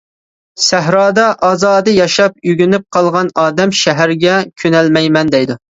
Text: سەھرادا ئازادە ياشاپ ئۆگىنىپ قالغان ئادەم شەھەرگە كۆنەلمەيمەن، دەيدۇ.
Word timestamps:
سەھرادا 0.67 1.25
ئازادە 1.49 1.95
ياشاپ 1.99 2.43
ئۆگىنىپ 2.49 2.89
قالغان 2.99 3.33
ئادەم 3.45 3.79
شەھەرگە 3.85 4.45
كۆنەلمەيمەن، 4.65 5.37
دەيدۇ. 5.39 5.65